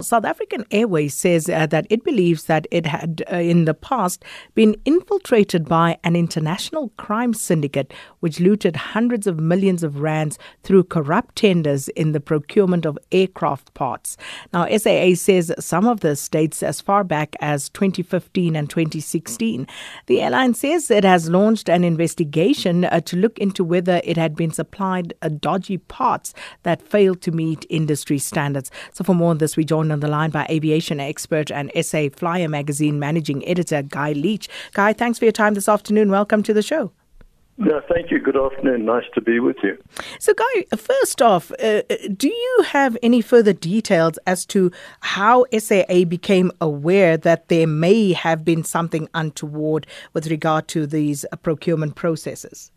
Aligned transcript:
South 0.00 0.24
African 0.24 0.64
Airways 0.70 1.14
says 1.14 1.48
uh, 1.48 1.66
that 1.66 1.86
it 1.90 2.04
believes 2.04 2.44
that 2.44 2.66
it 2.70 2.86
had 2.86 3.22
uh, 3.30 3.36
in 3.36 3.64
the 3.66 3.74
past 3.74 4.24
been 4.54 4.74
infiltrated 4.84 5.68
by 5.68 5.98
an 6.04 6.16
international 6.16 6.90
crime 6.96 7.34
syndicate 7.34 7.92
which 8.20 8.40
looted 8.40 8.76
hundreds 8.76 9.26
of 9.26 9.38
millions 9.38 9.82
of 9.82 10.00
rands 10.00 10.38
through 10.62 10.84
corrupt 10.84 11.36
tenders 11.36 11.88
in 11.88 12.12
the 12.12 12.20
procurement 12.20 12.86
of 12.86 12.98
aircraft 13.12 13.72
parts. 13.74 14.16
Now, 14.52 14.66
SAA 14.66 15.14
says 15.14 15.52
some 15.58 15.86
of 15.86 16.00
this 16.00 16.28
dates 16.28 16.62
as 16.62 16.80
far 16.80 17.04
back 17.04 17.36
as 17.40 17.68
2015 17.70 18.56
and 18.56 18.70
2016. 18.70 19.66
The 20.06 20.22
airline 20.22 20.54
says 20.54 20.90
it 20.90 21.04
has 21.04 21.28
launched 21.28 21.68
an 21.68 21.84
investigation 21.84 22.84
uh, 22.84 23.00
to 23.00 23.16
look 23.16 23.38
into 23.38 23.64
whether 23.64 24.00
it 24.04 24.16
had 24.16 24.34
been 24.34 24.50
supplied 24.50 25.14
uh, 25.22 25.28
dodgy 25.28 25.78
parts 25.78 26.32
that 26.62 26.82
failed 26.82 27.20
to 27.22 27.30
meet 27.30 27.66
industry 27.68 28.18
standards. 28.18 28.70
So, 28.92 29.04
for 29.04 29.14
more 29.14 29.30
on 29.30 29.38
this, 29.38 29.56
we 29.56 29.64
join 29.64 29.89
on 29.92 30.00
the 30.00 30.08
line 30.08 30.30
by 30.30 30.46
aviation 30.48 31.00
expert 31.00 31.50
and 31.50 31.70
SA 31.82 32.08
Flyer 32.14 32.48
magazine 32.48 32.98
managing 32.98 33.46
editor 33.46 33.82
Guy 33.82 34.12
Leach. 34.12 34.48
Guy, 34.72 34.92
thanks 34.92 35.18
for 35.18 35.24
your 35.24 35.32
time 35.32 35.54
this 35.54 35.68
afternoon. 35.68 36.10
Welcome 36.10 36.42
to 36.44 36.54
the 36.54 36.62
show. 36.62 36.92
Yeah, 37.62 37.80
thank 37.92 38.10
you. 38.10 38.18
Good 38.18 38.38
afternoon. 38.38 38.86
Nice 38.86 39.04
to 39.14 39.20
be 39.20 39.38
with 39.38 39.58
you. 39.62 39.76
So, 40.18 40.32
Guy, 40.32 40.64
first 40.76 41.20
off, 41.20 41.52
uh, 41.62 41.82
do 42.16 42.28
you 42.28 42.64
have 42.68 42.96
any 43.02 43.20
further 43.20 43.52
details 43.52 44.18
as 44.26 44.46
to 44.46 44.72
how 45.00 45.44
SAA 45.56 46.04
became 46.08 46.52
aware 46.62 47.18
that 47.18 47.48
there 47.48 47.66
may 47.66 48.14
have 48.14 48.46
been 48.46 48.64
something 48.64 49.10
untoward 49.12 49.86
with 50.14 50.28
regard 50.28 50.68
to 50.68 50.86
these 50.86 51.26
uh, 51.32 51.36
procurement 51.36 51.96
processes? 51.96 52.72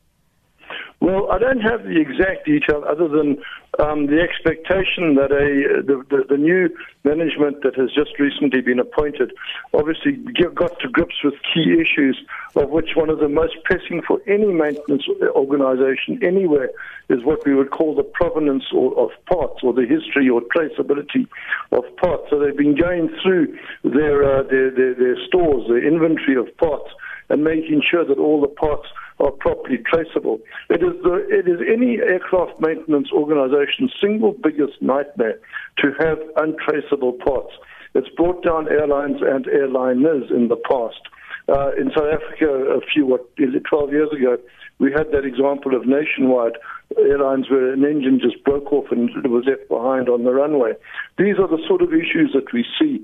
Well, 1.03 1.29
I 1.29 1.37
don't 1.37 1.59
have 1.59 1.83
the 1.83 1.99
exact 1.99 2.45
detail 2.45 2.85
other 2.87 3.09
than 3.09 3.35
um, 3.77 4.07
the 4.07 4.23
expectation 4.23 5.19
that 5.19 5.35
a 5.35 5.83
the, 5.83 5.99
the, 6.07 6.23
the, 6.29 6.37
new 6.37 6.69
management 7.03 7.61
that 7.63 7.75
has 7.75 7.91
just 7.91 8.17
recently 8.19 8.61
been 8.61 8.79
appointed 8.79 9.33
obviously 9.73 10.13
got 10.55 10.79
to 10.79 10.87
grips 10.87 11.15
with 11.21 11.33
key 11.53 11.75
issues, 11.75 12.15
of 12.55 12.69
which 12.69 12.95
one 12.95 13.09
of 13.09 13.19
the 13.19 13.27
most 13.27 13.51
pressing 13.65 14.01
for 14.07 14.21
any 14.27 14.47
maintenance 14.47 15.03
organization 15.35 16.23
anywhere 16.23 16.69
is 17.09 17.19
what 17.25 17.45
we 17.45 17.53
would 17.53 17.71
call 17.71 17.95
the 17.95 18.03
provenance 18.03 18.63
or, 18.73 18.95
of 18.97 19.09
parts 19.25 19.59
or 19.61 19.73
the 19.73 19.85
history 19.85 20.29
or 20.29 20.39
traceability 20.55 21.27
of 21.73 21.83
parts. 21.97 22.23
So 22.29 22.39
they've 22.39 22.55
been 22.55 22.79
going 22.79 23.09
through 23.21 23.59
their, 23.83 24.23
uh, 24.23 24.43
their, 24.43 24.71
their, 24.71 24.93
their 24.95 25.17
stores, 25.27 25.67
their 25.67 25.85
inventory 25.85 26.37
of 26.37 26.47
parts, 26.55 26.87
and 27.33 27.43
making 27.43 27.81
sure 27.81 28.05
that 28.05 28.19
all 28.19 28.39
the 28.39 28.47
parts 28.47 28.85
are 29.19 29.31
properly 29.31 29.79
traceable. 29.91 30.37
It 30.69 30.83
is, 30.83 30.93
the, 31.01 31.25
it 31.29 31.47
is 31.47 31.57
any 31.67 31.97
aircraft 31.97 32.61
maintenance 32.61 33.09
organization's 33.11 33.91
single 33.99 34.33
biggest 34.33 34.79
nightmare 34.81 35.39
to 35.79 35.93
have 35.99 36.19
untraceable 36.37 37.13
parts. 37.13 37.53
It's 37.95 38.09
brought 38.09 38.43
down 38.43 38.69
airlines 38.69 39.17
and 39.21 39.45
airliners 39.45 40.29
in 40.29 40.49
the 40.49 40.61
past. 40.69 41.01
Uh, 41.49 41.71
in 41.73 41.89
South 41.97 42.13
Africa, 42.13 42.45
a 42.45 42.81
few, 42.93 43.07
what, 43.07 43.25
12 43.35 43.91
years 43.91 44.09
ago, 44.13 44.37
we 44.77 44.91
had 44.91 45.09
that 45.11 45.25
example 45.25 45.75
of 45.75 45.87
nationwide 45.87 46.53
airlines 46.99 47.49
where 47.49 47.73
an 47.73 47.83
engine 47.83 48.19
just 48.21 48.43
broke 48.43 48.71
off 48.71 48.85
and 48.91 49.09
it 49.09 49.29
was 49.29 49.45
left 49.47 49.67
behind 49.69 50.07
on 50.07 50.23
the 50.23 50.31
runway. 50.31 50.73
These 51.17 51.39
are 51.39 51.47
the 51.47 51.61
sort 51.67 51.81
of 51.81 51.89
issues 51.89 52.29
that 52.35 52.53
we 52.53 52.63
see 52.79 53.03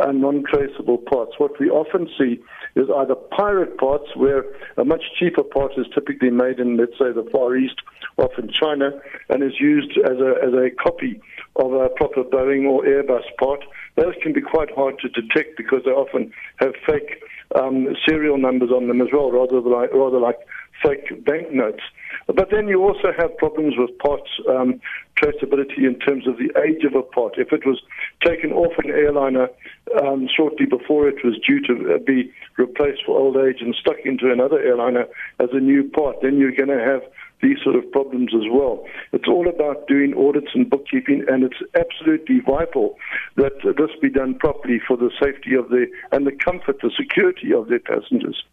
uh, 0.00 0.12
non-traceable 0.12 0.98
parts. 0.98 1.32
What 1.38 1.58
we 1.60 1.68
often 1.70 2.08
see 2.18 2.40
is 2.76 2.88
either 2.96 3.14
pirate 3.14 3.78
parts, 3.78 4.14
where 4.16 4.44
a 4.76 4.84
much 4.84 5.02
cheaper 5.18 5.42
part 5.42 5.72
is 5.76 5.86
typically 5.94 6.30
made 6.30 6.58
in, 6.58 6.76
let's 6.76 6.98
say, 6.98 7.12
the 7.12 7.28
Far 7.32 7.56
East, 7.56 7.80
often 8.16 8.50
China, 8.52 8.90
and 9.28 9.42
is 9.42 9.60
used 9.60 9.92
as 9.98 10.18
a, 10.18 10.34
as 10.42 10.52
a 10.54 10.70
copy 10.82 11.20
of 11.56 11.72
a 11.72 11.88
proper 11.88 12.22
Boeing 12.22 12.68
or 12.68 12.84
Airbus 12.84 13.24
part. 13.38 13.64
Those 13.96 14.14
can 14.22 14.32
be 14.32 14.40
quite 14.40 14.70
hard 14.74 14.98
to 15.00 15.08
detect 15.08 15.56
because 15.56 15.82
they 15.84 15.90
often 15.90 16.32
have 16.56 16.72
fake 16.86 17.22
um, 17.60 17.88
serial 18.06 18.38
numbers 18.38 18.70
on 18.70 18.88
them 18.88 19.00
as 19.00 19.08
well, 19.12 19.30
rather 19.30 19.60
like, 19.60 19.92
rather 19.92 20.18
like 20.18 20.38
fake 20.82 21.24
banknotes. 21.24 21.82
But 22.26 22.50
then 22.50 22.68
you 22.68 22.82
also 22.82 23.12
have 23.16 23.36
problems 23.36 23.74
with 23.76 23.96
parts 23.98 24.30
um, 24.48 24.80
traceability 25.20 25.78
in 25.78 25.98
terms 25.98 26.26
of 26.26 26.38
the 26.38 26.50
age 26.64 26.84
of 26.84 26.94
a 26.94 27.02
part. 27.02 27.34
If 27.36 27.52
it 27.52 27.66
was 27.66 27.80
taken 28.24 28.52
off 28.52 28.72
an 28.82 28.90
airliner 28.90 29.48
um, 30.02 30.28
shortly 30.34 30.66
before 30.66 31.08
it 31.08 31.24
was 31.24 31.38
due 31.46 31.60
to 31.66 31.94
uh, 31.94 31.98
be 31.98 32.32
replaced 32.56 33.02
for 33.04 33.18
old 33.18 33.36
age 33.36 33.60
and 33.60 33.74
stuck 33.74 33.98
into 34.04 34.32
another 34.32 34.58
airliner 34.60 35.06
as 35.38 35.48
a 35.52 35.60
new 35.60 35.88
part, 35.90 36.16
then 36.22 36.38
you're 36.38 36.54
going 36.54 36.68
to 36.68 36.84
have 36.84 37.02
these 37.42 37.56
sort 37.62 37.76
of 37.76 37.90
problems 37.90 38.32
as 38.34 38.44
well. 38.50 38.84
It's 39.12 39.28
all 39.28 39.48
about 39.48 39.88
doing 39.88 40.14
audits 40.14 40.50
and 40.54 40.68
bookkeeping, 40.68 41.24
and 41.28 41.42
it's 41.42 41.62
absolutely 41.74 42.40
vital 42.40 42.96
that 43.36 43.52
this 43.62 43.90
be 44.00 44.10
done 44.10 44.34
properly 44.34 44.80
for 44.86 44.96
the 44.96 45.10
safety 45.20 45.54
of 45.54 45.68
the 45.70 45.86
and 46.12 46.26
the 46.26 46.32
comfort, 46.32 46.80
the 46.82 46.90
security 46.96 47.52
of 47.52 47.68
their 47.68 47.80
passengers. 47.80 48.44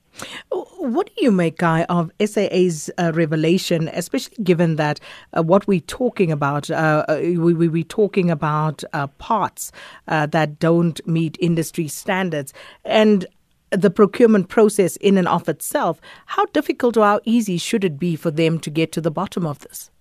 What 0.78 1.08
do 1.08 1.24
you 1.24 1.32
make, 1.32 1.58
Guy, 1.58 1.84
of 1.84 2.12
SAA's 2.24 2.90
uh, 2.98 3.12
revelation, 3.14 3.90
especially 3.94 4.44
given 4.44 4.76
that 4.78 5.00
uh, 5.38 5.44
what 5.44 5.68
we're 5.68 5.80
talking 5.82 6.32
about, 6.32 6.70
uh, 6.70 7.06
uh 7.08 7.20
we, 7.22 7.54
we, 7.54 7.68
we're 7.68 7.84
talking 7.84 8.30
about 8.30 8.84
uh, 8.94 9.08
parts 9.08 9.72
uh, 10.08 10.26
that 10.28 10.60
don't 10.60 11.06
meet 11.08 11.38
industry 11.40 11.88
standards? 11.88 12.54
And 12.86 13.26
the 13.72 13.90
procurement 13.90 14.50
process 14.50 14.96
in 14.98 15.18
and 15.18 15.28
of 15.28 15.50
itself, 15.50 16.00
how 16.26 16.46
difficult 16.46 16.98
or 16.98 17.06
how 17.06 17.20
easy 17.26 17.58
should 17.58 17.84
it 17.84 18.00
be 18.00 18.16
for 18.16 18.32
them 18.32 18.60
to 18.60 18.70
get 18.70 18.92
to 18.94 19.02
the 19.02 19.12
bottom 19.12 19.46
of 19.46 19.60
this? 19.60 19.92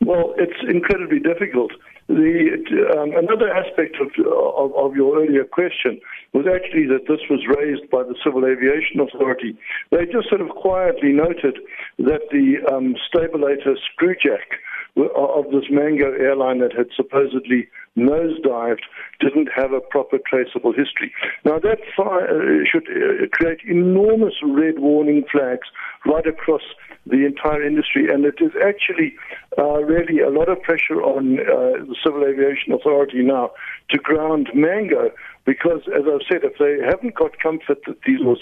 Well, 0.00 0.34
it's 0.38 0.58
incredibly 0.68 1.18
difficult. 1.18 1.72
The, 2.08 2.96
um, 2.96 3.12
another 3.12 3.52
aspect 3.52 3.96
of, 4.00 4.08
of, 4.24 4.74
of, 4.74 4.96
your 4.96 5.20
earlier 5.22 5.44
question 5.44 6.00
was 6.32 6.46
actually 6.48 6.86
that 6.86 7.04
this 7.06 7.20
was 7.28 7.44
raised 7.46 7.90
by 7.90 8.02
the 8.02 8.14
Civil 8.24 8.46
Aviation 8.46 9.00
Authority. 9.00 9.58
They 9.90 10.06
just 10.06 10.30
sort 10.30 10.40
of 10.40 10.48
quietly 10.48 11.12
noted 11.12 11.58
that 11.98 12.22
the 12.32 12.64
um, 12.72 12.96
Stabilator 13.12 13.76
screwjack 13.92 14.56
of 14.96 15.50
this 15.52 15.68
Mango 15.70 16.10
airline 16.12 16.60
that 16.60 16.72
had 16.72 16.88
supposedly 16.96 17.68
nosedived 17.98 18.82
didn't 19.20 19.48
have 19.54 19.72
a 19.72 19.80
proper 19.80 20.18
traceable 20.18 20.72
history. 20.72 21.12
Now, 21.44 21.58
that 21.58 21.78
uh, 21.98 22.64
should 22.70 22.88
uh, 22.88 23.26
create 23.32 23.60
enormous 23.66 24.34
red 24.42 24.78
warning 24.78 25.24
flags 25.30 25.68
right 26.06 26.26
across 26.26 26.62
the 27.06 27.24
entire 27.24 27.62
industry, 27.62 28.08
and 28.12 28.24
it 28.24 28.36
is 28.40 28.52
actually 28.62 29.14
uh, 29.58 29.82
really 29.82 30.20
a 30.20 30.30
lot 30.30 30.48
of 30.48 30.60
pressure 30.62 31.02
on 31.02 31.40
uh, 31.40 31.84
the 31.84 31.96
Civil 32.04 32.24
Aviation 32.24 32.72
Authority 32.72 33.22
now 33.22 33.50
to 33.90 33.98
ground 33.98 34.50
Mango 34.54 35.10
because, 35.46 35.80
as 35.88 36.02
I've 36.04 36.26
said, 36.28 36.44
if 36.44 36.58
they 36.58 36.84
haven't 36.84 37.14
got 37.14 37.38
comfort 37.38 37.78
that 37.86 37.96
these 38.06 38.20
are 38.20 38.36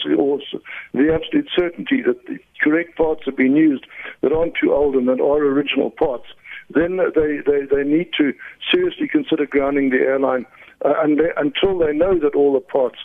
the 0.93 1.15
absolute 1.15 1.49
certainty 1.55 2.03
that 2.03 2.27
the 2.27 2.38
correct 2.61 2.97
parts 2.97 3.23
have 3.27 3.37
been 3.37 3.55
used 3.55 3.87
that 4.23 4.33
aren't 4.33 4.55
too 4.61 4.73
old 4.75 4.97
and 4.97 5.06
that 5.09 5.21
are 5.21 5.38
original 5.38 5.91
parts, 5.91 6.27
then 6.71 6.99
they, 7.15 7.38
they, 7.47 7.65
they 7.65 7.84
need 7.84 8.10
to 8.19 8.32
seriously 8.71 9.09
consider 9.09 9.47
grounding 9.47 9.91
the 9.91 9.99
airline 9.99 10.47
uh, 10.84 10.94
they, 11.06 11.31
until 11.37 11.78
they 11.78 11.93
know 11.93 12.19
that 12.19 12.34
all 12.34 12.53
the 12.53 12.60
parts 12.60 12.99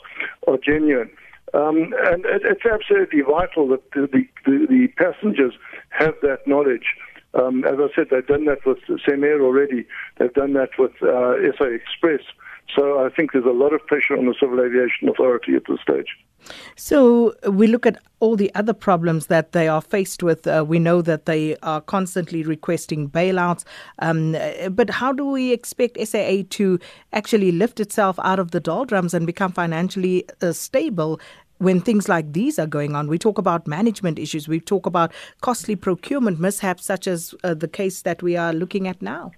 are 0.48 0.58
genuine. 0.58 1.10
Um, 1.54 1.94
and 2.06 2.26
it, 2.26 2.44
it's 2.46 2.66
absolutely 2.66 3.22
vital 3.22 3.68
that 3.70 3.92
the, 3.92 4.08
the, 4.46 4.68
the, 4.68 4.88
passengers 4.98 5.54
have 5.90 6.14
that 6.22 6.48
knowledge. 6.48 6.96
Um, 7.34 7.64
as 7.66 7.76
I 7.78 7.88
said, 7.96 8.08
they've 8.10 8.26
done 8.26 8.46
that 8.46 8.66
with 8.66 8.80
Comair 8.88 9.42
already. 9.42 9.86
They've 10.18 10.34
done 10.34 10.54
that 10.54 10.70
with 10.78 10.92
uh, 11.02 11.36
SA 11.58 11.66
Express. 11.66 12.22
So 12.76 13.06
I 13.06 13.10
think 13.10 13.34
there's 13.34 13.46
a 13.46 13.50
lot 13.50 13.74
of 13.74 13.86
pressure 13.88 14.18
on 14.18 14.26
the 14.26 14.36
Civil 14.40 14.62
Aviation 14.62 15.10
Authority 15.10 15.56
at 15.56 15.64
this 15.68 15.80
stage. 15.82 16.08
So 16.76 17.36
we 17.48 17.68
look 17.68 17.86
at 17.86 17.98
all 18.20 18.36
the 18.36 18.54
other 18.56 18.74
problems 18.74 19.28
that 19.28 19.52
they 19.52 19.68
are 19.68 19.82
faced 19.82 20.24
with. 20.24 20.48
Uh, 20.48 20.66
we 20.68 20.80
know 20.80 21.02
that 21.02 21.26
they 21.26 21.58
are 21.58 21.82
constantly 21.82 22.44
requesting 22.44 23.10
bailouts. 23.10 23.64
Um, 24.00 24.36
but 24.72 24.90
how 24.90 25.12
do 25.12 25.26
we 25.26 25.52
expect 25.52 26.00
SAA 26.02 26.44
to 26.52 26.80
actually 27.14 27.52
lift 27.52 27.80
itself 27.80 28.18
out 28.24 28.40
of 28.40 28.52
the 28.52 28.60
doldrums 28.60 29.14
and 29.14 29.28
become 29.28 29.52
financially 29.52 30.26
uh, 30.42 30.52
stable 30.52 31.20
when 31.62 31.80
things 31.80 32.10
like 32.10 32.34
these 32.34 32.58
are 32.58 32.66
going 32.66 32.96
on. 32.96 33.08
We 33.08 33.20
talk 33.20 33.38
about 33.38 33.68
management 33.68 34.18
issues, 34.18 34.48
we 34.48 34.60
talk 34.60 34.88
about 34.88 35.14
costly 35.42 35.76
procurement 35.76 36.40
mishaps, 36.40 36.84
such 36.84 37.06
as 37.06 37.36
uh, 37.44 37.54
the 37.54 37.68
case 37.68 38.02
that 38.02 38.24
we 38.24 38.36
are 38.36 38.52
looking 38.52 38.88
at 38.88 39.00
now. 39.00 39.32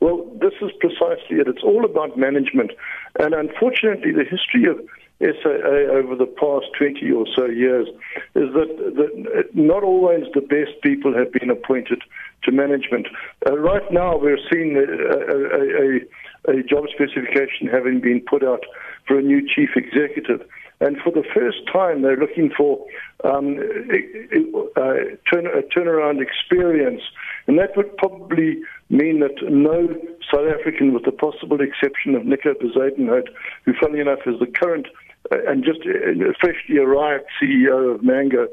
Well, 0.00 0.24
this 0.40 0.52
is 0.62 0.70
precisely 0.78 1.38
it. 1.40 1.48
It's 1.48 1.62
all 1.64 1.84
about 1.84 2.16
management. 2.16 2.72
And 3.18 3.34
unfortunately, 3.34 4.12
the 4.12 4.24
history 4.24 4.66
of 4.70 4.78
SAA 5.20 5.90
over 5.90 6.14
the 6.14 6.26
past 6.38 6.66
20 6.78 7.10
or 7.10 7.26
so 7.34 7.46
years 7.46 7.88
is 8.36 8.52
that, 8.54 9.48
not 9.54 9.82
always 9.82 10.24
the 10.34 10.40
best 10.40 10.80
people 10.82 11.12
have 11.14 11.32
been 11.32 11.50
appointed 11.50 12.02
to 12.44 12.52
management. 12.52 13.08
Uh, 13.46 13.58
right 13.58 13.90
now, 13.90 14.16
we're 14.16 14.38
seeing 14.50 14.76
a, 14.76 14.84
a, 14.84 16.54
a, 16.54 16.60
a 16.60 16.62
job 16.62 16.84
specification 16.94 17.66
having 17.66 18.00
been 18.00 18.20
put 18.20 18.44
out 18.44 18.62
for 19.06 19.18
a 19.18 19.22
new 19.22 19.42
chief 19.42 19.70
executive. 19.74 20.46
And 20.80 20.96
for 20.98 21.10
the 21.10 21.24
first 21.34 21.58
time, 21.72 22.02
they're 22.02 22.16
looking 22.16 22.52
for 22.56 22.78
um, 23.24 23.58
a, 23.58 24.80
a, 24.80 25.16
turn, 25.32 25.46
a 25.46 25.62
turnaround 25.76 26.22
experience. 26.22 27.02
And 27.48 27.58
that 27.58 27.76
would 27.76 27.96
probably 27.96 28.58
mean 28.90 29.20
that 29.20 29.36
no 29.48 29.88
South 30.32 30.46
African, 30.58 30.94
with 30.94 31.04
the 31.04 31.12
possible 31.12 31.60
exception 31.60 32.14
of 32.14 32.24
Nico 32.24 32.54
Bezuidenhout, 32.54 33.28
who, 33.64 33.72
funnily 33.80 34.00
enough, 34.00 34.20
is 34.26 34.38
the 34.40 34.46
current 34.46 34.86
uh, 35.30 35.36
and 35.46 35.64
just 35.64 35.80
uh, 35.80 36.32
freshly 36.40 36.78
arrived 36.78 37.24
CEO 37.40 37.94
of 37.94 38.02
Mango, 38.02 38.48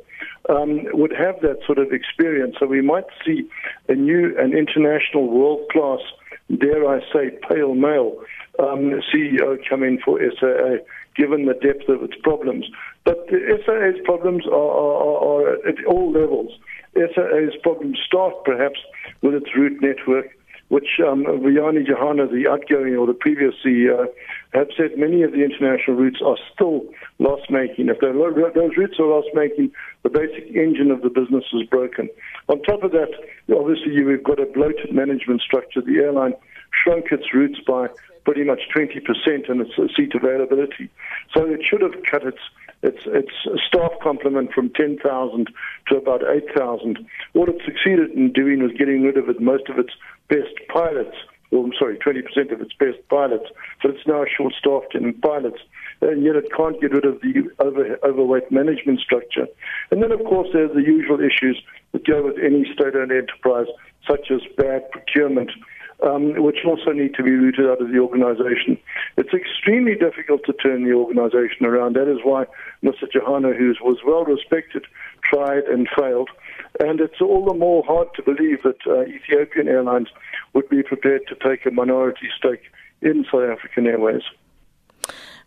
um, 0.50 0.86
would 0.94 1.14
have 1.14 1.40
that 1.42 1.60
sort 1.66 1.78
of 1.78 1.92
experience. 1.92 2.56
So 2.60 2.66
we 2.66 2.82
might 2.82 3.06
see 3.26 3.50
a 3.88 3.96
new 3.96 4.36
and 4.38 4.54
international 4.54 5.30
world 5.30 5.70
class, 5.72 6.00
dare 6.58 6.88
I 6.88 7.00
say, 7.14 7.38
pale 7.50 7.76
male 7.76 8.18
um, 8.60 9.02
CEO 9.14 9.58
come 9.70 9.84
in 9.84 10.00
for 10.04 10.20
SAA, 10.20 10.84
given 11.16 11.46
the 11.46 11.54
depth 11.54 11.88
of 11.90 12.04
its 12.04 12.16
problems. 12.24 12.66
But 13.04 13.28
the 13.28 13.60
SAA's 13.66 14.04
problems 14.04 14.46
are, 14.48 14.54
are, 14.54 15.18
are 15.24 15.68
at 15.68 15.84
all 15.86 16.12
levels. 16.12 16.52
SAA's 16.96 17.56
problems 17.62 18.00
start 18.06 18.34
perhaps 18.46 18.80
with 19.22 19.36
its 19.36 19.48
route 19.56 19.82
network, 19.82 20.28
which 20.70 21.00
um, 21.06 21.26
Vuyani 21.26 21.86
Jarana, 21.86 22.30
the 22.32 22.50
outgoing 22.50 22.96
or 22.96 23.06
the 23.06 23.14
previous 23.14 23.54
CEO, 23.64 24.08
have 24.54 24.70
said 24.76 24.98
many 24.98 25.22
of 25.22 25.32
the 25.32 25.44
international 25.44 25.98
routes 25.98 26.20
are 26.26 26.38
still 26.54 26.86
loss 27.20 27.42
making. 27.50 27.90
If 27.90 28.00
those 28.00 28.72
routes 28.78 29.00
are 29.00 29.06
loss 29.06 29.26
making, 29.34 29.72
the 30.04 30.10
basic 30.10 30.56
engine 30.56 30.90
of 30.90 31.02
the 31.02 31.10
business 31.10 31.44
is 31.54 31.68
broken. 31.70 32.10
On 32.50 32.62
top 32.64 32.84
of 32.84 32.92
that, 32.92 33.12
obviously, 33.54 34.04
we've 34.04 34.24
got 34.24 34.40
a 34.40 34.46
bloated 34.46 34.94
management 34.94 35.42
structure. 35.42 35.82
The 35.82 35.98
airline 35.98 36.34
shrunk 36.84 37.12
its 37.12 37.34
routes 37.34 37.60
by 37.68 37.88
pretty 38.24 38.44
much 38.44 38.62
20% 38.76 39.50
in 39.50 39.62
its 39.62 39.96
seat 39.96 40.14
availability. 40.16 40.90
So 41.34 41.46
it 41.46 41.62
should 41.64 41.82
have 41.82 41.94
cut 42.10 42.24
its 42.24 42.40
its, 42.86 43.02
its 43.06 43.32
staff 43.68 43.92
complement 44.02 44.54
from 44.54 44.70
10,000 44.70 45.48
to 45.88 45.96
about 45.98 46.22
8,000. 46.24 47.00
What 47.34 47.50
it 47.50 47.62
succeeded 47.66 48.12
in 48.12 48.32
doing 48.32 48.62
was 48.62 48.72
getting 48.78 49.04
rid 49.04 49.18
of 49.18 49.28
it, 49.30 49.42
most 49.42 49.70
of 49.70 49.80
its 49.80 49.94
best 50.30 50.54
pilots. 50.70 51.16
Well, 51.52 51.64
I'm 51.64 51.74
sorry, 51.78 51.98
20% 51.98 52.52
of 52.52 52.62
its 52.62 52.74
best 52.74 52.98
pilots. 53.10 53.46
So 53.82 53.90
it's 53.90 54.06
now 54.08 54.26
short-staffed 54.26 54.96
in 54.96 55.14
pilots. 55.14 55.60
And 56.02 56.24
yet 56.24 56.36
it 56.36 56.52
can't 56.56 56.80
get 56.82 56.92
rid 56.92 57.06
of 57.06 57.22
the 57.22 57.50
over, 57.60 57.98
overweight 58.04 58.52
management 58.52 59.00
structure. 59.00 59.48
And 59.92 60.04
then, 60.04 60.12
of 60.12 60.20
course, 60.20 60.50
there's 60.54 60.74
the 60.74 60.82
usual 60.82 61.20
issues 61.20 61.62
that 61.94 62.06
go 62.06 62.24
with 62.24 62.38
any 62.38 62.66
state-owned 62.74 63.12
enterprise, 63.12 63.68
such 64.08 64.30
as 64.30 64.42
bad 64.58 64.92
procurement, 64.92 65.52
um, 66.04 66.42
which 66.42 66.58
also 66.66 66.92
need 66.92 67.14
to 67.16 67.24
be 67.24 67.32
rooted 67.32 67.66
out 67.66 67.82
of 67.82 67.92
the 67.92 68.00
organization. 68.00 68.78
It's 69.18 69.34
extremely 69.34 69.96
difficult 69.96 70.42
to 70.46 70.54
turn 70.54 70.84
the 70.84 70.94
organization 70.94 71.66
around. 71.66 71.96
That 71.96 72.12
is 72.12 72.20
why 72.24 72.46
Mr. 72.84 73.06
Jarana, 73.14 73.56
who 73.58 73.74
was 73.82 74.00
well 74.06 74.26
respected, 74.26 74.86
tried 75.24 75.64
and 75.66 75.88
failed. 75.98 76.30
And 76.80 77.00
it's 77.00 77.22
all 77.22 77.46
the 77.46 77.54
more 77.54 77.84
hard 77.86 78.10
to 78.16 78.24
believe 78.24 78.64
that 78.64 78.80
uh, 78.86 79.02
Ethiopian 79.04 79.68
Airlines 79.68 80.10
would 80.54 80.68
be 80.70 80.84
prepared 80.84 81.22
to 81.28 81.36
take 81.36 81.66
a 81.66 81.72
minority 81.72 82.28
stake 82.38 82.72
in 83.02 83.26
South 83.32 83.50
African 83.50 83.88
Airways. 83.88 84.24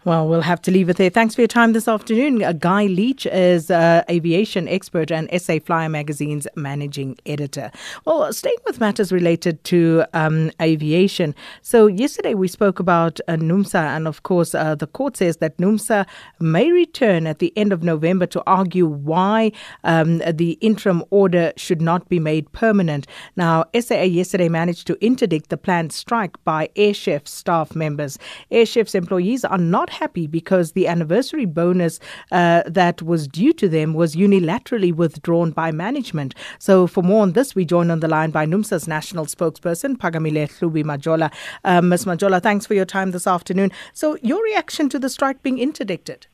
Well, 0.08 0.26
we'll 0.26 0.40
have 0.40 0.62
to 0.62 0.70
leave 0.70 0.88
it 0.88 0.96
there. 0.96 1.10
Thanks 1.10 1.34
for 1.34 1.42
your 1.42 1.48
time 1.48 1.74
this 1.74 1.86
afternoon. 1.86 2.38
Guy 2.60 2.86
Leach 2.86 3.26
is 3.26 3.70
uh, 3.70 4.02
aviation 4.08 4.66
expert 4.66 5.10
and 5.10 5.28
SA 5.38 5.58
Flyer 5.58 5.90
magazine's 5.90 6.48
managing 6.56 7.18
editor. 7.26 7.70
Well, 8.06 8.32
staying 8.32 8.56
with 8.64 8.80
matters 8.80 9.12
related 9.12 9.62
to 9.64 10.06
um, 10.14 10.50
aviation. 10.62 11.34
So, 11.60 11.88
yesterday 11.88 12.32
we 12.32 12.48
spoke 12.48 12.80
about 12.80 13.20
uh, 13.28 13.34
NUMSA, 13.34 13.74
and 13.74 14.08
of 14.08 14.22
course, 14.22 14.54
uh, 14.54 14.76
the 14.76 14.86
court 14.86 15.18
says 15.18 15.36
that 15.38 15.58
NUMSA 15.58 16.06
may 16.40 16.72
return 16.72 17.26
at 17.26 17.38
the 17.38 17.52
end 17.54 17.74
of 17.74 17.82
November 17.82 18.24
to 18.28 18.42
argue 18.46 18.86
why 18.86 19.52
um, 19.84 20.22
the 20.32 20.52
interim 20.62 21.04
order 21.10 21.52
should 21.58 21.82
not 21.82 22.08
be 22.08 22.18
made 22.18 22.50
permanent. 22.52 23.06
Now, 23.36 23.66
SAA 23.78 24.04
yesterday 24.04 24.48
managed 24.48 24.86
to 24.86 24.96
interdict 25.04 25.50
the 25.50 25.58
planned 25.58 25.92
strike 25.92 26.42
by 26.44 26.70
Airchef 26.76 27.28
staff 27.28 27.76
members. 27.76 28.18
Airchef's 28.50 28.94
employees 28.94 29.44
are 29.44 29.58
not 29.58 29.97
happy 29.98 30.26
because 30.26 30.72
the 30.72 30.86
anniversary 30.86 31.44
bonus 31.44 32.00
uh, 32.32 32.62
that 32.66 33.02
was 33.02 33.26
due 33.26 33.52
to 33.54 33.68
them 33.68 33.94
was 33.94 34.14
unilaterally 34.14 34.92
withdrawn 34.92 35.50
by 35.50 35.70
management. 35.72 36.34
So, 36.58 36.86
for 36.86 37.02
more 37.02 37.22
on 37.22 37.32
this, 37.32 37.54
we 37.54 37.64
join 37.64 37.90
on 37.90 38.00
the 38.00 38.08
line 38.08 38.30
by 38.30 38.46
NUMSA's 38.46 38.88
national 38.88 39.26
spokesperson, 39.26 39.96
Phakamile 39.96 40.48
Hlubi 40.48 40.84
Majola. 40.84 41.32
Uh, 41.64 41.80
Ms. 41.80 42.04
Majola, 42.04 42.42
thanks 42.42 42.66
for 42.66 42.74
your 42.74 42.84
time 42.84 43.10
this 43.10 43.26
afternoon. 43.26 43.70
So, 43.92 44.16
your 44.22 44.42
reaction 44.42 44.88
to 44.90 44.98
the 44.98 45.08
strike 45.08 45.42
being 45.42 45.58
interdicted? 45.58 46.26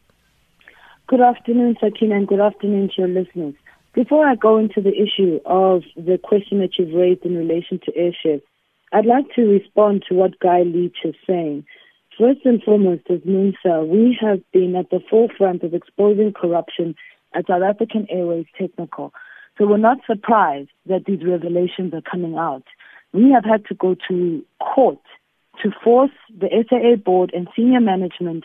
Good 1.07 1.21
afternoon, 1.21 1.77
Sakina, 1.81 2.17
and 2.17 2.29
good 2.29 2.41
afternoon 2.41 2.89
to 2.89 3.03
your 3.03 3.09
listeners. 3.09 3.55
Before 3.95 4.27
I 4.27 4.35
go 4.35 4.59
into 4.59 4.81
the 4.81 4.95
issue 4.95 5.39
of 5.47 5.83
the 5.97 6.19
question 6.19 6.59
that 6.61 6.79
you've 6.79 6.95
raised 6.95 7.25
in 7.25 7.37
relation 7.37 7.79
to 7.85 7.93
Airchef, 7.93 8.41
I'd 8.93 9.07
like 9.07 9.27
to 9.35 9.43
respond 9.43 10.05
to 10.09 10.15
what 10.15 10.39
Guy 10.41 10.63
Leach 10.63 10.99
is 11.05 11.15
saying. 11.27 11.65
First 12.19 12.41
and 12.45 12.63
foremost, 12.63 13.03
as 13.11 13.21
NUMSA, 13.21 13.89
we 13.89 14.17
have 14.21 14.41
been 14.53 14.77
at 14.77 14.91
the 14.91 15.01
forefront 15.11 15.65
of 15.65 15.75
exposing 15.75 16.33
corruption 16.33 16.95
at 17.35 17.49
South 17.49 17.63
African 17.63 18.07
Airways 18.09 18.47
Technical. 18.57 19.13
So 19.59 19.67
we're 19.67 19.79
not 19.79 19.99
surprised 20.07 20.71
that 20.87 21.07
these 21.07 21.25
revelations 21.27 21.93
are 21.93 22.03
coming 22.09 22.37
out. 22.37 22.63
We 23.13 23.33
have 23.33 23.45
had 23.45 23.65
to 23.67 23.75
go 23.75 23.97
to 24.09 24.45
court 24.61 25.01
to 25.63 25.71
force 25.83 26.13
the 26.39 26.49
SAA 26.69 26.97
board 26.97 27.33
and 27.35 27.49
senior 27.57 27.81
management 27.81 28.45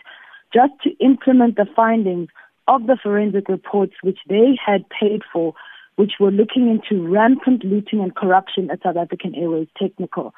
just 0.52 0.72
to 0.82 0.90
implement 0.98 1.54
the 1.56 1.66
findings 1.76 2.28
of 2.66 2.88
the 2.88 2.96
forensic 3.00 3.48
reports 3.48 3.94
which 4.02 4.18
they 4.28 4.58
had 4.64 4.84
paid 4.88 5.22
for, 5.32 5.54
which 5.94 6.14
were 6.18 6.32
looking 6.32 6.68
into 6.68 7.06
rampant 7.06 7.64
looting 7.64 8.00
and 8.00 8.16
corruption 8.16 8.68
at 8.70 8.82
South 8.82 8.96
African 8.96 9.34
Airways 9.36 9.68
Technical. 9.80 10.34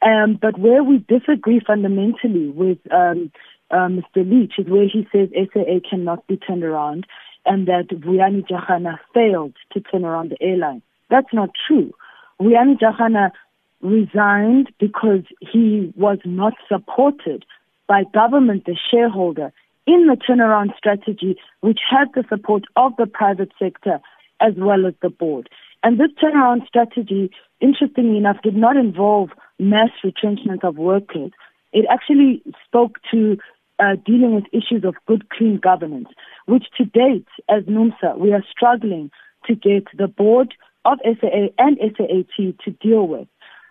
Um, 0.00 0.38
but 0.40 0.58
where 0.58 0.82
we 0.84 1.04
disagree 1.08 1.60
fundamentally 1.64 2.48
with 2.48 2.78
um, 2.92 3.32
uh, 3.70 3.88
Mr. 3.88 4.18
Leach 4.18 4.54
is 4.58 4.66
where 4.66 4.86
he 4.86 5.06
says 5.12 5.28
SAA 5.34 5.80
cannot 5.88 6.26
be 6.26 6.36
turned 6.36 6.64
around 6.64 7.06
and 7.44 7.66
that 7.66 7.88
Vuyani 7.88 8.46
Jarana 8.48 8.98
failed 9.14 9.54
to 9.72 9.80
turn 9.80 10.04
around 10.04 10.30
the 10.30 10.42
airline. 10.42 10.82
That's 11.10 11.32
not 11.32 11.50
true. 11.66 11.92
Vuyani 12.40 12.78
Jarana 12.78 13.30
resigned 13.80 14.70
because 14.78 15.24
he 15.40 15.92
was 15.96 16.18
not 16.24 16.54
supported 16.68 17.44
by 17.86 18.04
government, 18.12 18.66
the 18.66 18.76
shareholder, 18.90 19.52
in 19.86 20.06
the 20.06 20.16
turnaround 20.16 20.76
strategy, 20.76 21.38
which 21.60 21.80
had 21.88 22.08
the 22.14 22.24
support 22.28 22.64
of 22.76 22.92
the 22.96 23.06
private 23.06 23.50
sector 23.58 24.00
as 24.40 24.52
well 24.56 24.86
as 24.86 24.94
the 25.00 25.08
board. 25.08 25.48
And 25.82 25.98
this 25.98 26.10
turnaround 26.22 26.66
strategy, 26.66 27.30
interestingly 27.60 28.18
enough, 28.18 28.42
did 28.42 28.54
not 28.54 28.76
involve 28.76 29.30
mass 29.58 29.90
retrenchment 30.04 30.64
of 30.64 30.76
workers. 30.76 31.30
It 31.72 31.86
actually 31.90 32.42
spoke 32.66 32.98
to 33.10 33.36
uh, 33.78 33.96
dealing 34.04 34.34
with 34.34 34.44
issues 34.52 34.84
of 34.84 34.94
good, 35.06 35.28
clean 35.30 35.58
governance, 35.62 36.08
which 36.46 36.66
to 36.76 36.84
date, 36.84 37.28
as 37.48 37.64
NUMSA, 37.64 38.18
we 38.18 38.32
are 38.32 38.44
struggling 38.50 39.10
to 39.46 39.54
get 39.54 39.84
the 39.96 40.08
board 40.08 40.54
of 40.84 40.98
SAA 41.04 41.48
and 41.58 41.78
SAAT 41.78 42.58
to 42.64 42.70
deal 42.80 43.06
with. 43.06 43.28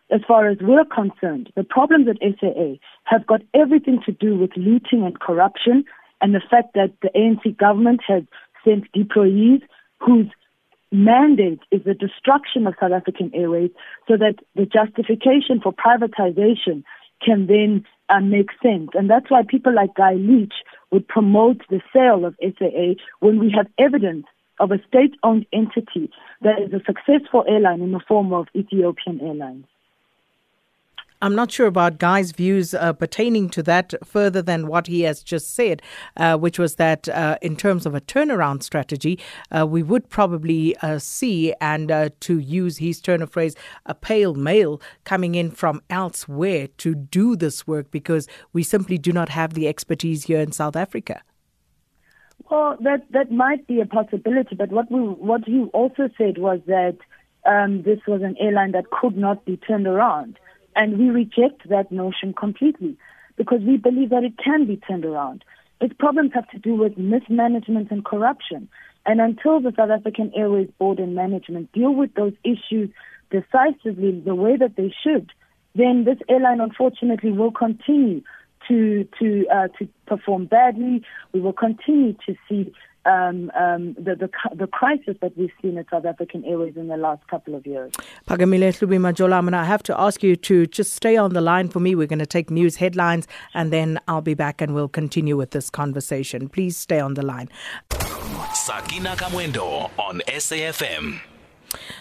As 0.10 0.22
far 0.26 0.48
as 0.48 0.58
we're 0.62 0.86
concerned, 0.86 1.52
the 1.56 1.64
problems 1.64 2.08
at 2.08 2.18
SAA 2.22 2.76
have 3.04 3.28
got 3.28 3.42
everything 3.54 4.02
to 4.06 4.12
do 4.14 4.38
with 4.38 4.52
looting 4.56 5.04
and 5.04 5.20
corruption 5.20 5.84
and 6.22 6.34
the 6.34 6.42
fact 6.50 6.74
that 6.76 6.94
the 7.02 7.10
ANC 7.10 7.58
government 7.58 8.02
has 8.08 8.24
sent 8.64 8.92
deployees 8.94 9.62
whose 10.00 10.28
mandate 10.92 11.60
is 11.72 11.84
the 11.84 11.94
destruction 11.94 12.68
of 12.68 12.76
South 12.80 12.92
African 12.92 13.32
Airways 13.34 13.72
so 14.08 14.18
that 14.18 14.36
the 14.56 14.66
justification 14.66 15.60
for 15.62 15.74
privatization 15.74 16.84
can 17.24 17.48
then 17.48 17.86
uh, 18.10 18.20
make 18.20 18.50
sense. 18.62 18.90
And 18.94 19.10
that's 19.10 19.30
why 19.30 19.42
people 19.48 19.74
like 19.74 19.96
Guy 19.96 20.14
Leach 20.14 20.54
would 20.92 21.08
promote 21.08 21.62
the 21.70 21.82
sale 21.94 22.26
of 22.26 22.36
SAA 22.42 23.02
when 23.20 23.40
we 23.40 23.54
have 23.56 23.68
evidence 23.78 24.26
of 24.60 24.72
a 24.72 24.80
state 24.88 25.16
owned 25.24 25.46
entity 25.54 26.10
that 26.42 26.62
is 26.62 26.74
a 26.74 26.84
successful 26.86 27.44
airline 27.48 27.82
in 27.82 27.92
the 27.92 28.02
form 28.08 28.34
of 28.34 28.48
Ethiopian 28.56 29.22
Airlines. 29.22 29.66
I'm 31.22 31.34
not 31.34 31.52
sure 31.52 31.66
about 31.66 31.98
Guy's 31.98 32.32
views 32.32 32.76
uh, 32.76 32.94
pertaining 32.94 33.50
to 33.50 33.64
that 33.64 33.94
further 34.06 34.42
than 34.42 34.68
what 34.68 34.86
he 34.86 35.02
has 35.02 35.24
just 35.24 35.56
said, 35.56 35.82
uh, 36.16 36.38
which 36.38 36.60
was 36.60 36.76
that 36.76 37.10
uh, 37.10 37.38
in 37.42 37.56
terms 37.56 37.88
of 37.88 37.96
a 37.96 38.02
turnaround 38.02 38.62
strategy, 38.62 39.20
uh, 39.52 39.66
we 39.66 39.82
would 39.82 40.10
probably 40.10 40.78
uh, 40.78 41.00
see, 41.00 41.54
and 41.60 41.90
uh, 41.90 42.10
to 42.20 42.38
use 42.38 42.78
his 42.78 43.02
turn 43.02 43.24
of 43.24 43.32
phrase, 43.32 43.56
a 43.88 43.96
pale 43.96 44.36
male 44.36 44.80
coming 45.06 45.34
in 45.34 45.50
from 45.50 45.82
elsewhere 45.90 46.68
to 46.78 46.94
do 46.94 47.36
this 47.36 47.66
work 47.66 47.90
because 47.90 48.28
we 48.54 48.62
simply 48.62 49.00
do 49.00 49.12
not 49.12 49.30
have 49.30 49.56
the 49.56 49.68
expertise 49.68 50.26
here 50.26 50.40
in 50.40 50.52
South 50.52 50.76
Africa. 50.76 51.24
Well, 52.52 52.78
that 52.82 53.12
that 53.12 53.32
might 53.32 53.66
be 53.66 53.82
a 53.82 53.86
possibility, 53.86 54.56
but 54.56 54.70
what 54.70 54.92
we 54.92 55.00
what 55.00 55.44
he 55.46 55.64
also 55.74 56.10
said 56.18 56.38
was 56.38 56.62
that 56.68 56.98
um, 57.46 57.82
this 57.82 58.00
was 58.08 58.22
an 58.22 58.38
airline 58.40 58.72
that 58.74 58.92
could 58.92 59.18
not 59.18 59.44
be 59.46 59.58
turned 59.58 59.88
around. 59.88 60.38
And 60.78 61.00
we 61.00 61.10
reject 61.10 61.68
that 61.70 61.92
notion 61.92 62.34
completely 62.34 62.96
because 63.36 63.62
we 63.62 63.78
believe 63.78 64.12
that 64.12 64.24
it 64.24 64.38
can 64.38 64.66
be 64.68 64.78
turned 64.78 65.06
around. 65.06 65.44
Its 65.82 65.94
problems 65.98 66.32
have 66.34 66.48
to 66.52 66.60
do 66.60 66.76
with 66.76 66.98
mismanagement 66.98 67.90
and 67.92 68.06
corruption. 68.06 68.70
And 69.06 69.20
until 69.20 69.60
the 69.60 69.74
South 69.76 69.90
African 69.90 70.32
Airways 70.36 70.70
Board 70.78 71.00
and 71.00 71.16
management 71.16 71.72
deal 71.72 71.94
with 71.94 72.14
those 72.14 72.34
issues 72.44 72.90
decisively 73.32 74.22
the 74.24 74.36
way 74.36 74.56
that 74.56 74.76
they 74.76 74.94
should, 75.04 75.32
then 75.76 76.04
this 76.06 76.20
airline 76.30 76.62
unfortunately 76.62 77.32
will 77.32 77.52
continue 77.52 78.22
to 78.68 79.08
to 79.20 79.48
uh, 79.48 79.68
to 79.80 79.88
perform 80.06 80.46
badly. 80.46 81.04
We 81.34 81.40
will 81.40 81.54
continue 81.54 82.14
to 82.28 82.36
see 82.48 82.72
um, 83.08 83.52
um, 83.58 83.94
the, 83.94 84.16
the, 84.16 84.30
the 84.56 84.68
crisis 84.68 85.16
that 85.22 85.38
we've 85.38 85.52
seen 85.62 85.78
at 85.78 85.90
South 85.90 86.06
African 86.06 86.44
Airways 86.46 86.76
in 86.76 86.88
the 86.88 86.98
last 86.98 87.26
couple 87.28 87.56
of 87.56 87.66
years. 87.66 87.92
Phakamile 88.28 88.70
Hlubi 88.74 89.00
Majola, 89.00 89.38
I'm 89.38 89.46
going 89.46 89.54
to 89.54 89.64
have 89.64 89.84
to 89.84 90.00
ask 90.00 90.22
you 90.22 90.36
to 90.36 90.66
just 90.68 90.94
stay 90.94 91.16
on 91.16 91.34
the 91.34 91.42
line 91.42 91.70
for 91.70 91.80
me. 91.80 91.96
We're 91.96 92.08
going 92.08 92.20
to 92.20 92.26
take 92.26 92.52
news 92.52 92.76
headlines 92.76 93.28
and 93.54 93.72
then 93.72 94.00
I'll 94.08 94.22
be 94.22 94.34
back 94.34 94.62
and 94.62 94.76
we'll 94.76 94.90
continue 94.90 95.38
with 95.38 95.52
this 95.52 95.70
conversation. 95.70 96.50
Please 96.50 96.78
stay 96.78 97.00
on 97.00 97.14
the 97.14 97.26
line. 97.26 97.50
Sakina 98.54 99.16
Kamwendo 99.16 99.90
on 99.98 100.22
SAFM. 100.28 101.20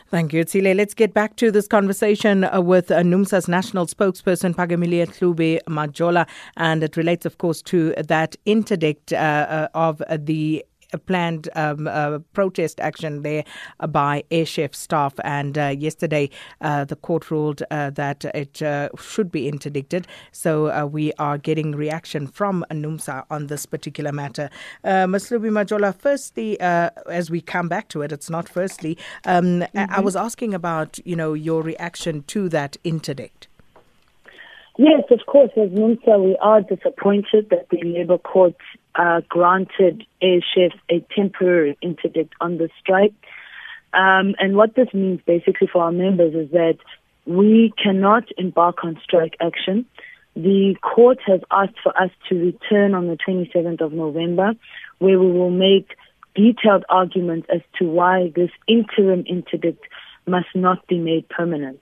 Thank 0.08 0.32
you, 0.32 0.44
Tsile. 0.44 0.74
Let's 0.76 0.94
get 0.94 1.12
back 1.12 1.36
to 1.36 1.50
this 1.50 1.66
conversation 1.66 2.44
uh, 2.44 2.60
with 2.60 2.90
uh, 2.90 3.00
NUMSA's 3.00 3.48
national 3.48 3.86
spokesperson, 3.86 4.54
Phakamile 4.54 5.06
Hlubi 5.08 5.58
Majola, 5.68 6.28
and 6.56 6.84
it 6.84 6.96
relates, 6.96 7.26
of 7.26 7.38
course, 7.38 7.60
to 7.62 7.92
that 7.94 8.36
interdict 8.46 9.12
uh, 9.12 9.16
uh, 9.16 9.68
of 9.74 10.02
the 10.16 10.64
a 10.64 10.64
planned 10.98 11.48
um, 11.54 11.86
uh, 11.86 12.18
protest 12.32 12.80
action 12.80 13.22
there 13.22 13.44
by 13.88 14.24
airchef 14.30 14.74
staff. 14.74 15.14
And 15.24 15.58
uh, 15.58 15.74
yesterday, 15.78 16.30
uh, 16.60 16.84
the 16.84 16.96
court 16.96 17.30
ruled 17.30 17.62
uh, 17.70 17.90
that 17.90 18.24
it 18.26 18.62
uh, 18.62 18.88
should 18.98 19.30
be 19.30 19.48
interdicted. 19.48 20.06
So 20.32 20.70
uh, 20.70 20.86
we 20.86 21.12
are 21.14 21.38
getting 21.38 21.72
reaction 21.72 22.26
from 22.26 22.64
NUMSA 22.70 23.24
on 23.30 23.46
this 23.46 23.66
particular 23.66 24.12
matter. 24.12 24.50
Uh, 24.84 25.06
Ms. 25.06 25.30
Hlubi 25.30 25.50
Majola, 25.50 25.94
firstly, 25.94 26.58
as 26.60 27.30
we 27.30 27.40
come 27.40 27.68
back 27.68 27.88
to 27.88 28.02
it, 28.02 28.12
it's 28.12 28.30
not 28.30 28.48
firstly, 28.48 28.98
um, 29.24 29.60
mm-hmm. 29.60 29.78
I-, 29.78 29.96
I 29.96 30.00
was 30.00 30.16
asking 30.16 30.54
about, 30.54 30.98
you 31.04 31.16
know, 31.16 31.34
your 31.34 31.62
reaction 31.62 32.22
to 32.24 32.48
that 32.50 32.76
interdict. 32.84 33.45
Yes, 34.78 35.04
of 35.10 35.20
course. 35.26 35.50
As 35.56 35.70
NUMSA, 35.70 36.22
we 36.22 36.36
are 36.36 36.60
disappointed 36.60 37.48
that 37.50 37.68
the 37.70 37.82
Labour 37.82 38.18
Court 38.18 38.56
uh, 38.94 39.22
granted 39.28 40.04
Air 40.20 40.40
a 40.90 41.00
temporary 41.14 41.78
interdict 41.80 42.34
on 42.40 42.58
the 42.58 42.68
strike. 42.80 43.14
Um, 43.94 44.34
and 44.38 44.54
what 44.54 44.74
this 44.74 44.88
means 44.92 45.20
basically 45.26 45.68
for 45.72 45.82
our 45.84 45.92
members 45.92 46.34
is 46.34 46.50
that 46.50 46.76
we 47.24 47.72
cannot 47.82 48.24
embark 48.36 48.84
on 48.84 49.00
strike 49.02 49.36
action. 49.40 49.86
The 50.34 50.76
court 50.82 51.18
has 51.26 51.40
asked 51.50 51.78
for 51.82 51.98
us 51.98 52.10
to 52.28 52.34
return 52.34 52.94
on 52.94 53.06
the 53.06 53.16
27th 53.16 53.80
of 53.80 53.94
November, 53.94 54.52
where 54.98 55.18
we 55.18 55.32
will 55.32 55.50
make 55.50 55.96
detailed 56.34 56.84
arguments 56.90 57.48
as 57.52 57.62
to 57.78 57.86
why 57.86 58.30
this 58.36 58.50
interim 58.68 59.24
interdict 59.26 59.82
must 60.26 60.48
not 60.54 60.86
be 60.86 60.98
made 60.98 61.26
permanent. 61.30 61.80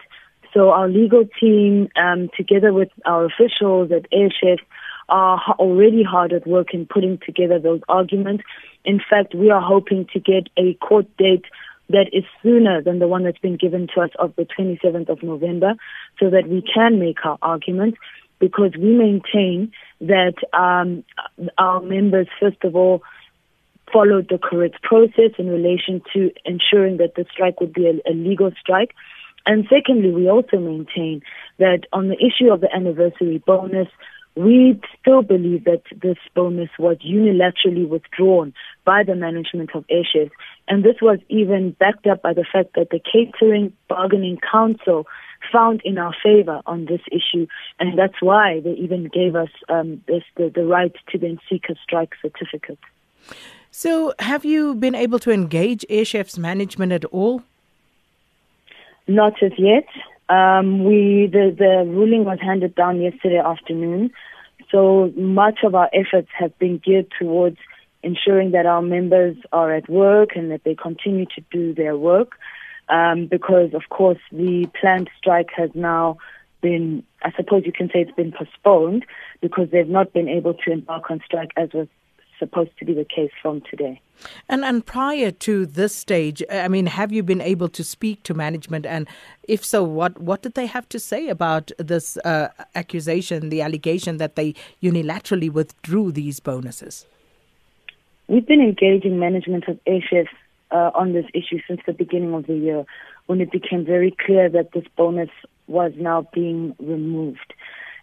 So 0.54 0.70
our 0.70 0.88
legal 0.88 1.24
team, 1.40 1.88
um, 1.96 2.30
together 2.36 2.72
with 2.72 2.88
our 3.04 3.26
officials 3.26 3.90
at 3.90 4.08
AirChef, 4.10 4.60
are 5.08 5.40
already 5.58 6.02
hard 6.02 6.32
at 6.32 6.46
work 6.46 6.72
in 6.72 6.86
putting 6.86 7.18
together 7.18 7.58
those 7.58 7.80
arguments. 7.88 8.44
In 8.84 9.00
fact, 9.10 9.34
we 9.34 9.50
are 9.50 9.60
hoping 9.60 10.06
to 10.12 10.20
get 10.20 10.48
a 10.56 10.74
court 10.74 11.06
date 11.18 11.44
that 11.90 12.06
is 12.12 12.24
sooner 12.42 12.80
than 12.80 13.00
the 13.00 13.08
one 13.08 13.24
that's 13.24 13.38
been 13.38 13.56
given 13.56 13.88
to 13.94 14.00
us 14.00 14.10
of 14.18 14.34
the 14.36 14.46
27th 14.46 15.08
of 15.08 15.22
November 15.22 15.74
so 16.18 16.30
that 16.30 16.48
we 16.48 16.62
can 16.62 16.98
make 16.98 17.24
our 17.26 17.36
arguments 17.42 17.98
because 18.38 18.72
we 18.78 18.94
maintain 18.94 19.72
that 20.00 20.34
um, 20.52 21.04
our 21.58 21.82
members, 21.82 22.26
first 22.40 22.62
of 22.64 22.74
all, 22.74 23.02
followed 23.92 24.28
the 24.28 24.38
correct 24.38 24.82
process 24.82 25.30
in 25.38 25.48
relation 25.48 26.02
to 26.12 26.30
ensuring 26.44 26.96
that 26.96 27.14
the 27.16 27.26
strike 27.30 27.60
would 27.60 27.72
be 27.72 27.86
a, 27.86 28.10
a 28.10 28.14
legal 28.14 28.50
strike. 28.58 28.94
And 29.46 29.66
secondly, 29.68 30.10
we 30.10 30.28
also 30.28 30.58
maintain 30.58 31.22
that 31.58 31.80
on 31.92 32.08
the 32.08 32.16
issue 32.16 32.52
of 32.52 32.60
the 32.60 32.74
anniversary 32.74 33.42
bonus, 33.46 33.88
we 34.36 34.80
still 35.00 35.22
believe 35.22 35.64
that 35.64 35.82
this 36.02 36.16
bonus 36.34 36.70
was 36.78 36.96
unilaterally 36.98 37.88
withdrawn 37.88 38.52
by 38.84 39.04
the 39.04 39.14
management 39.14 39.70
of 39.74 39.84
Airchef. 39.86 40.30
And 40.66 40.82
this 40.82 40.96
was 41.00 41.18
even 41.28 41.76
backed 41.78 42.06
up 42.06 42.22
by 42.22 42.32
the 42.32 42.44
fact 42.50 42.74
that 42.74 42.90
the 42.90 42.98
Catering 43.00 43.72
Bargaining 43.88 44.38
Council 44.50 45.06
found 45.52 45.82
in 45.84 45.98
our 45.98 46.14
favor 46.22 46.62
on 46.66 46.86
this 46.86 47.02
issue. 47.12 47.46
And 47.78 47.98
that's 47.98 48.20
why 48.20 48.60
they 48.60 48.72
even 48.72 49.08
gave 49.12 49.36
us 49.36 49.50
um, 49.68 50.02
this, 50.08 50.24
the, 50.36 50.50
the 50.52 50.64
right 50.64 50.94
to 51.12 51.18
then 51.18 51.38
seek 51.48 51.66
a 51.68 51.74
strike 51.82 52.14
certificate. 52.20 52.78
So, 53.70 54.14
have 54.18 54.44
you 54.44 54.74
been 54.74 54.94
able 54.94 55.18
to 55.20 55.30
engage 55.30 55.84
Airchef's 55.90 56.38
management 56.38 56.92
at 56.92 57.04
all? 57.06 57.42
Not 59.06 59.42
as 59.42 59.52
yet. 59.58 59.86
Um, 60.28 60.84
we 60.84 61.28
the 61.30 61.54
the 61.56 61.84
ruling 61.86 62.24
was 62.24 62.38
handed 62.40 62.74
down 62.74 63.00
yesterday 63.02 63.38
afternoon, 63.38 64.10
so 64.70 65.12
much 65.16 65.58
of 65.62 65.74
our 65.74 65.90
efforts 65.92 66.28
have 66.38 66.58
been 66.58 66.78
geared 66.78 67.12
towards 67.18 67.58
ensuring 68.02 68.52
that 68.52 68.66
our 68.66 68.82
members 68.82 69.36
are 69.52 69.74
at 69.74 69.88
work 69.88 70.30
and 70.34 70.50
that 70.50 70.64
they 70.64 70.74
continue 70.74 71.26
to 71.26 71.42
do 71.50 71.74
their 71.74 71.96
work. 71.96 72.32
Um, 72.88 73.26
because 73.26 73.72
of 73.72 73.82
course 73.88 74.18
the 74.30 74.66
planned 74.78 75.08
strike 75.18 75.48
has 75.56 75.70
now 75.74 76.18
been, 76.60 77.02
I 77.22 77.32
suppose 77.32 77.62
you 77.64 77.72
can 77.72 77.88
say 77.88 78.00
it's 78.00 78.12
been 78.12 78.32
postponed 78.32 79.06
because 79.40 79.68
they've 79.70 79.88
not 79.88 80.12
been 80.12 80.28
able 80.28 80.54
to 80.54 80.72
embark 80.72 81.10
on 81.10 81.22
strike 81.24 81.50
as 81.56 81.70
was 81.72 81.88
supposed 82.38 82.70
to 82.78 82.84
be 82.84 82.94
the 82.94 83.04
case 83.04 83.30
from 83.42 83.60
today. 83.62 84.00
And 84.48 84.64
and 84.64 84.84
prior 84.84 85.30
to 85.30 85.66
this 85.66 85.94
stage, 85.94 86.42
I 86.50 86.68
mean, 86.68 86.86
have 86.86 87.12
you 87.12 87.22
been 87.22 87.40
able 87.40 87.68
to 87.70 87.84
speak 87.84 88.22
to 88.24 88.34
management? 88.34 88.86
And 88.86 89.08
if 89.48 89.64
so, 89.64 89.82
what 89.82 90.20
what 90.20 90.42
did 90.42 90.54
they 90.54 90.66
have 90.66 90.88
to 90.90 90.98
say 90.98 91.28
about 91.28 91.72
this 91.78 92.16
uh, 92.18 92.48
accusation, 92.74 93.48
the 93.48 93.62
allegation 93.62 94.18
that 94.18 94.36
they 94.36 94.54
unilaterally 94.82 95.50
withdrew 95.50 96.12
these 96.12 96.40
bonuses? 96.40 97.06
We've 98.28 98.46
been 98.46 98.60
engaging 98.60 99.18
management 99.18 99.68
of 99.68 99.78
Airchef 99.84 100.28
uh, 100.70 100.90
on 100.94 101.12
this 101.12 101.26
issue 101.34 101.60
since 101.68 101.80
the 101.86 101.92
beginning 101.92 102.32
of 102.34 102.46
the 102.46 102.56
year, 102.56 102.84
when 103.26 103.40
it 103.40 103.50
became 103.50 103.84
very 103.84 104.16
clear 104.24 104.48
that 104.48 104.72
this 104.72 104.84
bonus 104.96 105.30
was 105.66 105.92
now 105.96 106.26
being 106.32 106.74
removed. 106.78 107.52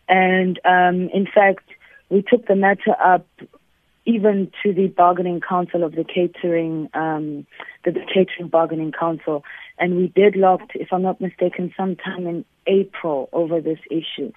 And 0.07 0.59
um, 0.65 1.09
in 1.09 1.25
fact, 1.25 1.63
we 2.09 2.21
took 2.21 2.47
the 2.47 2.55
matter 2.55 2.95
up 3.01 3.25
even 4.05 4.51
to 4.63 4.73
the 4.73 4.87
bargaining 4.87 5.41
council 5.41 5.83
of 5.83 5.93
the 5.93 6.03
catering, 6.03 6.89
um, 6.93 7.45
the, 7.85 7.91
the 7.91 8.01
catering 8.13 8.49
bargaining 8.49 8.91
council, 8.91 9.43
and 9.77 9.97
we 9.97 10.07
deadlocked, 10.07 10.71
if 10.75 10.91
I'm 10.91 11.03
not 11.03 11.21
mistaken, 11.21 11.73
sometime 11.77 12.25
in 12.27 12.45
April 12.67 13.29
over 13.31 13.61
this 13.61 13.79
issue. 13.89 14.31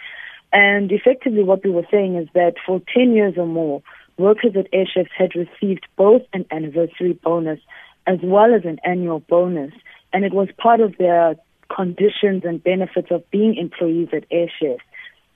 And 0.52 0.92
effectively, 0.92 1.42
what 1.42 1.64
we 1.64 1.70
were 1.70 1.86
saying 1.90 2.16
is 2.16 2.28
that 2.34 2.54
for 2.64 2.80
10 2.94 3.14
years 3.14 3.34
or 3.36 3.46
more, 3.46 3.82
workers 4.18 4.52
at 4.56 4.70
Airchefs 4.70 5.08
had 5.16 5.32
received 5.34 5.86
both 5.96 6.22
an 6.32 6.46
anniversary 6.50 7.18
bonus 7.24 7.60
as 8.06 8.18
well 8.22 8.54
as 8.54 8.64
an 8.64 8.78
annual 8.84 9.20
bonus, 9.20 9.72
and 10.12 10.24
it 10.24 10.32
was 10.32 10.48
part 10.58 10.80
of 10.80 10.96
their 10.98 11.36
conditions 11.74 12.44
and 12.44 12.62
benefits 12.62 13.08
of 13.10 13.28
being 13.30 13.56
employees 13.56 14.08
at 14.12 14.28
Airchefs. 14.28 14.78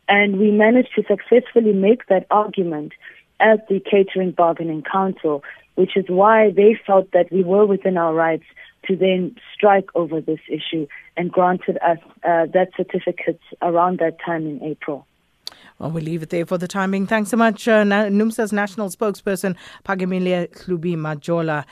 And 0.09 0.39
we 0.39 0.51
managed 0.51 0.95
to 0.97 1.05
successfully 1.05 1.73
make 1.73 2.07
that 2.07 2.27
argument 2.31 2.93
as 3.41 3.59
the 3.69 3.81
Catering 3.81 4.33
Bargaining 4.33 4.83
Council, 4.83 5.43
which 5.75 5.97
is 5.97 6.05
why 6.09 6.51
they 6.51 6.79
felt 6.87 7.13
that 7.13 7.31
we 7.31 7.43
were 7.45 7.67
within 7.67 7.97
our 7.97 8.15
rights 8.15 8.45
to 8.87 8.97
then 8.97 9.37
strike 9.55 9.89
over 9.95 10.21
this 10.21 10.41
issue 10.49 10.87
and 11.17 11.31
granted 11.31 11.79
us 11.79 11.99
uh, 12.25 12.47
that 12.53 12.71
certificate 12.77 13.41
around 13.63 13.99
that 13.99 14.17
time 14.25 14.47
in 14.47 14.63
April. 14.63 15.07
Well, 15.79 15.91
we'll 15.93 16.03
leave 16.03 16.23
it 16.25 16.31
there 16.31 16.47
for 16.47 16.59
the 16.59 16.67
timing. 16.67 17.07
Thanks 17.07 17.31
so 17.31 17.37
much, 17.37 17.69
uh, 17.69 17.85
NUMSA's 17.85 18.53
national 18.53 18.89
spokesperson, 18.89 19.57
Phakamile 19.85 20.49
Hlubi 20.65 20.97
Majola. 20.97 21.65